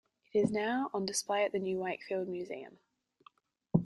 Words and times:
It 0.33 0.39
is 0.39 0.49
now 0.51 0.89
on 0.95 1.05
display 1.05 1.45
at 1.45 1.51
the 1.51 1.59
new 1.59 1.77
Wakefield 1.77 2.27
Museum. 2.27 2.79